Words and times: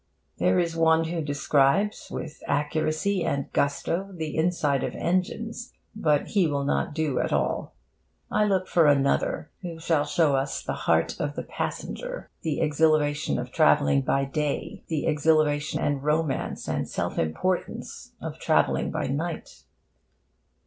There 0.39 0.57
is 0.57 0.75
one 0.75 1.03
who 1.09 1.21
describes, 1.21 2.09
with 2.09 2.41
accuracy 2.47 3.23
and 3.23 3.53
gusto, 3.53 4.09
the 4.11 4.35
insides 4.35 4.83
of 4.83 4.95
engines; 4.95 5.73
but 5.95 6.29
he 6.29 6.47
will 6.47 6.63
not 6.63 6.95
do 6.95 7.19
at 7.19 7.31
all. 7.31 7.75
I 8.31 8.45
look 8.45 8.67
for 8.67 8.87
another, 8.87 9.51
who 9.61 9.79
shall 9.79 10.05
show 10.05 10.35
us 10.35 10.63
the 10.63 10.73
heart 10.89 11.17
of 11.19 11.35
the 11.35 11.43
passenger, 11.43 12.31
the 12.41 12.61
exhilaration 12.61 13.37
of 13.37 13.51
travelling 13.51 14.01
by 14.01 14.25
day, 14.25 14.83
the 14.87 15.05
exhilaration 15.05 15.79
and 15.79 16.01
romance 16.03 16.67
and 16.67 16.89
self 16.89 17.19
importance 17.19 18.13
of 18.19 18.39
travelling 18.39 18.89
by 18.89 19.05
night. 19.05 19.65